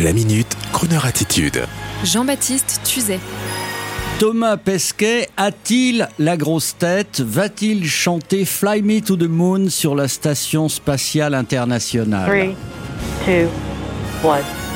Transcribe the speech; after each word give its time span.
La 0.00 0.12
minute, 0.12 0.56
Kroneur 0.72 1.06
attitude. 1.06 1.64
Jean-Baptiste 2.04 2.80
Tuzet. 2.84 3.18
Thomas 4.20 4.56
Pesquet 4.56 5.28
a-t-il 5.36 6.08
la 6.20 6.36
grosse 6.36 6.76
tête? 6.78 7.20
Va-t-il 7.20 7.84
chanter 7.84 8.44
Fly 8.44 8.82
Me 8.82 9.00
to 9.00 9.16
the 9.16 9.28
Moon 9.28 9.68
sur 9.68 9.96
la 9.96 10.06
station 10.06 10.68
spatiale 10.68 11.34
internationale? 11.34 12.28
Three, 12.28 12.54
two, 13.24 13.48
one. 14.22 14.67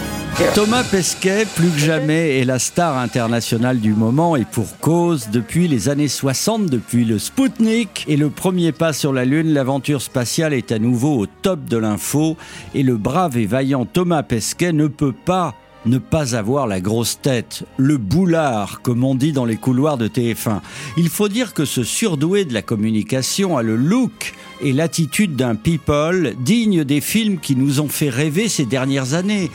Thomas 0.55 0.85
Pesquet, 0.85 1.47
plus 1.55 1.71
que 1.71 1.79
jamais, 1.79 2.39
est 2.39 2.45
la 2.45 2.59
star 2.59 2.99
internationale 2.99 3.79
du 3.79 3.95
moment 3.95 4.35
et 4.37 4.45
pour 4.45 4.79
cause, 4.79 5.29
depuis 5.31 5.69
les 5.69 5.89
années 5.89 6.09
60, 6.09 6.67
depuis 6.67 7.05
le 7.05 7.19
Spoutnik 7.19 8.05
et 8.09 8.17
le 8.17 8.29
premier 8.29 8.73
pas 8.73 8.93
sur 8.93 9.13
la 9.13 9.25
Lune, 9.25 9.53
l'aventure 9.53 10.03
spatiale 10.03 10.53
est 10.53 10.73
à 10.73 10.79
nouveau 10.79 11.19
au 11.19 11.27
top 11.27 11.65
de 11.65 11.77
l'info. 11.77 12.37
Et 12.75 12.83
le 12.83 12.97
brave 12.97 13.39
et 13.39 13.47
vaillant 13.47 13.85
Thomas 13.85 14.23
Pesquet 14.23 14.73
ne 14.73 14.89
peut 14.89 15.13
pas 15.13 15.55
ne 15.87 15.99
pas 15.99 16.37
avoir 16.37 16.67
la 16.67 16.81
grosse 16.81 17.21
tête, 17.21 17.65
le 17.77 17.97
boulard, 17.97 18.83
comme 18.83 19.05
on 19.05 19.15
dit 19.15 19.33
dans 19.33 19.45
les 19.45 19.57
couloirs 19.57 19.99
de 19.99 20.09
TF1. 20.09 20.61
Il 20.97 21.09
faut 21.09 21.29
dire 21.29 21.55
que 21.55 21.65
ce 21.65 21.83
surdoué 21.83 22.45
de 22.45 22.55
la 22.55 22.63
communication 22.63 23.57
a 23.57 23.63
le 23.63 23.77
look 23.77 24.35
et 24.61 24.73
l'attitude 24.73 25.35
d'un 25.35 25.57
people 25.57 26.35
digne 26.39 26.85
des 26.85 27.01
films 27.01 27.39
qui 27.39 27.57
nous 27.57 27.81
ont 27.81 27.89
fait 27.89 28.11
rêver 28.11 28.49
ces 28.49 28.65
dernières 28.65 29.15
années. 29.15 29.51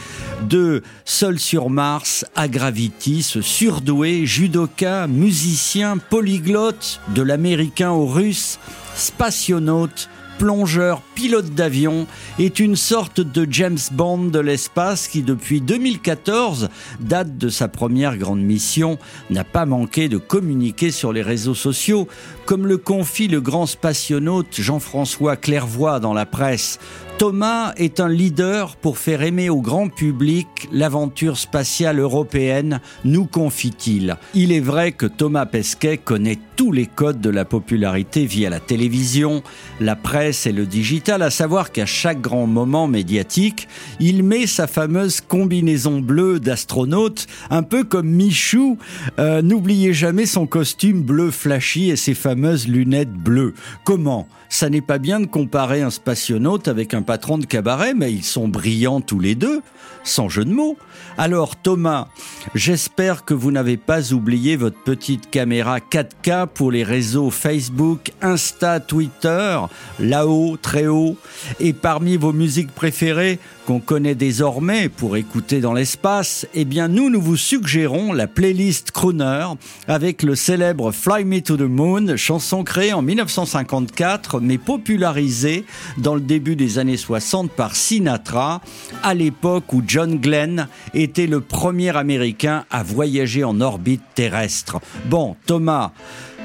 De 0.50 0.84
Seul 1.06 1.40
sur 1.40 1.70
Mars 1.70 2.26
à 2.36 2.48
Gravity, 2.48 3.24
ce 3.24 3.42
surdoué, 3.42 4.26
judoka, 4.26 5.08
musicien, 5.08 5.98
polyglotte, 5.98 7.00
de 7.16 7.22
l'américain 7.22 7.92
au 7.92 8.06
russe, 8.06 8.60
spationaute, 8.96 10.10
plongeur, 10.38 11.02
pilote 11.16 11.54
d'avion, 11.54 12.08
est 12.40 12.60
une 12.60 12.76
sorte 12.76 13.22
de 13.22 13.48
James 13.50 13.78
Bond 13.92 14.26
de 14.26 14.40
l'espace 14.40 15.08
qui, 15.08 15.22
depuis 15.22 15.62
2014, 15.62 16.70
date 17.00 17.38
de 17.38 17.50
sa 17.50 17.68
première 17.68 18.18
grande 18.18 18.42
mission, 18.42 18.98
n'a 19.30 19.44
pas 19.44 19.66
manqué 19.66 20.10
de 20.10 20.18
communiquer 20.18 20.92
sur 20.92 21.12
les 21.12 21.22
réseaux 21.22 21.56
sociaux, 21.56 22.08
comme 22.46 22.68
le 22.68 22.78
confie 22.78 23.28
le 23.28 23.42
grand 23.42 23.66
spationaute 23.66 24.60
Jean-François 24.60 25.36
Clairvoy 25.36 26.00
dans 26.00 26.14
la 26.14 26.26
presse. 26.26 26.80
Thomas 27.18 27.74
est 27.78 28.00
un 28.00 28.10
leader 28.10 28.76
pour 28.76 29.00
faire 29.00 29.24
aimer 29.24 29.50
au 29.50 29.60
grand 29.60 29.90
public 29.90 30.48
l'aventure 30.72 31.40
spatiale 31.40 32.00
européenne, 32.00 32.80
nous 33.06 33.26
confie-t-il. 33.26 34.18
Il 34.36 34.52
est 34.52 34.60
vrai 34.60 34.92
que 34.92 35.08
Thomas 35.08 35.48
Pesquet 35.48 35.98
connaît 35.98 36.38
tous 36.56 36.72
les 36.72 36.86
codes 36.86 37.20
de 37.20 37.32
la 37.32 37.44
popularité 37.44 38.28
via 38.28 38.52
la 38.52 38.60
télévision, 38.60 39.42
la 39.80 39.96
presse 39.96 40.46
et 40.46 40.52
le 40.52 40.68
digital, 40.68 41.24
à 41.24 41.32
savoir 41.32 41.72
qu'à 41.72 41.88
chaque 41.88 42.22
grand 42.22 42.46
moment 42.46 42.86
médiatique, 42.86 43.68
il 44.00 44.22
met 44.22 44.46
sa 44.46 44.68
fameuse 44.68 45.20
combinaison 45.20 46.02
bleue 46.02 46.40
d'astronaute, 46.40 47.26
un 47.50 47.64
peu 47.64 47.84
comme 47.84 48.10
Michou. 48.10 48.78
Euh, 49.18 49.42
N'oubliez 49.42 49.94
jamais 49.94 50.28
son 50.28 50.46
costume 50.46 51.02
bleu 51.02 51.32
flashy 51.32 51.90
et 51.90 51.96
ses 51.96 52.14
fameuses 52.14 52.68
lunettes 52.68 53.14
bleues. 53.14 53.56
Comment? 53.86 54.28
Ça 54.50 54.70
n'est 54.70 54.82
pas 54.82 54.98
bien 54.98 55.20
de 55.20 55.26
comparer 55.26 55.82
un 55.82 55.90
spationaute 55.90 56.68
avec 56.68 56.94
un 56.94 57.02
patron 57.08 57.38
de 57.38 57.46
cabaret, 57.46 57.94
mais 57.96 58.12
ils 58.12 58.24
sont 58.26 58.50
brillants 58.50 59.00
tous 59.00 59.20
les 59.20 59.34
deux, 59.34 59.62
sans 60.04 60.28
jeu 60.28 60.44
de 60.44 60.52
mots. 60.52 60.78
Alors 61.18 61.56
Thomas, 61.56 62.10
j'espère 62.54 63.24
que 63.24 63.34
vous 63.34 63.50
n'avez 63.50 63.78
pas 63.78 64.14
oublié 64.14 64.58
votre 64.58 64.78
petite 64.84 65.30
caméra 65.32 65.80
4K 65.80 66.48
pour 66.48 66.70
les 66.70 66.84
réseaux 66.84 67.32
Facebook, 67.32 68.12
Insta, 68.22 68.80
Twitter, 68.82 69.58
là-haut, 70.00 70.58
très 70.62 70.88
haut. 70.88 71.16
Et 71.60 71.74
parmi 71.74 72.18
vos 72.18 72.34
musiques 72.34 72.72
préférées 72.72 73.40
qu'on 73.66 73.80
connaît 73.80 74.16
désormais 74.16 74.90
pour 74.90 75.18
écouter 75.18 75.60
dans 75.60 75.74
l'espace, 75.74 76.48
eh 76.54 76.66
bien 76.66 76.88
nous, 76.88 77.10
nous 77.10 77.22
vous 77.22 77.36
suggérons 77.36 78.14
la 78.14 78.28
playlist 78.28 78.92
Crooner 78.92 79.48
avec 79.88 80.24
le 80.24 80.36
célèbre 80.36 80.92
Fly 80.92 81.26
Me 81.26 81.42
to 81.42 81.58
the 81.58 81.62
Moon, 81.62 82.16
chanson 82.16 82.64
créée 82.64 82.94
en 82.94 83.02
1954 83.02 84.40
mais 84.40 84.58
popularisée 84.58 85.66
dans 85.98 86.16
le 86.16 86.22
début 86.22 86.56
des 86.56 86.80
années 86.80 86.97
60 86.98 87.52
par 87.52 87.76
Sinatra, 87.76 88.62
à 89.04 89.14
l'époque 89.14 89.72
où 89.74 89.82
John 89.86 90.18
Glenn 90.18 90.68
était 90.94 91.28
le 91.28 91.42
premier 91.42 91.96
Américain 91.96 92.66
à 92.70 92.84
voyager 92.84 93.44
en 93.44 93.62
orbite 93.62 94.04
terrestre. 94.16 94.80
Bon, 95.06 95.36
Thomas, 95.46 95.92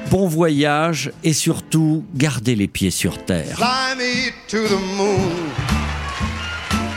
bon 0.09 0.27
voyage 0.27 1.11
et 1.23 1.33
surtout, 1.33 2.05
gardez 2.15 2.55
les 2.55 2.67
pieds 2.67 2.91
sur 2.91 3.23
terre. 3.25 3.55
Fly 3.55 3.95
me 3.97 4.31
to 4.47 4.67
the 4.67 4.79
moon. 4.97 5.49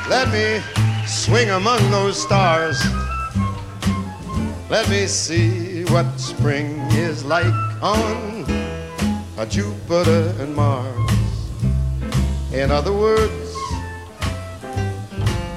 Let 0.08 0.26
me 0.28 0.60
swing 1.06 1.50
among 1.50 1.80
those 1.90 2.16
stars. 2.16 2.78
Let 4.70 4.88
me 4.88 5.06
see 5.06 5.84
what 5.90 6.06
spring 6.16 6.80
is 6.92 7.24
like 7.24 7.54
on 7.82 8.44
Jupiter 9.48 10.32
and 10.40 10.54
Mars. 10.56 11.10
In 12.52 12.70
other 12.70 12.92
words, 12.92 13.45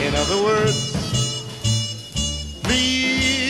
In 0.00 0.14
other 0.14 0.42
words, 0.42 0.80
please 2.62 3.49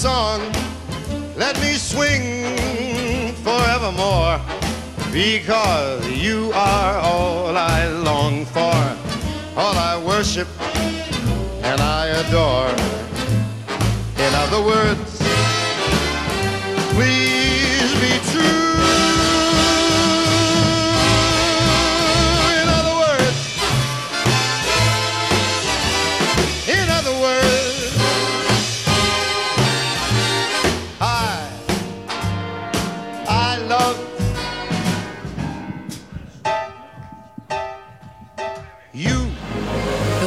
song? 0.00 0.40
Let 1.36 1.60
me 1.60 1.74
swing 1.74 2.56
forevermore. 3.44 4.40
Because 5.12 6.10
you 6.10 6.52
are 6.54 6.98
all 7.00 7.54
I 7.54 7.86
long 7.88 8.46
for, 8.46 8.80
all 9.60 9.76
I 9.90 10.02
worship 10.02 10.48
and 11.62 11.82
I 11.82 12.06
adore. 12.22 12.70
In 14.24 14.32
other 14.44 14.62
words, 14.64 15.09